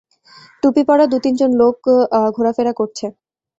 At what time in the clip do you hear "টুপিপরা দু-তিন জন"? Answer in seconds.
0.63-1.51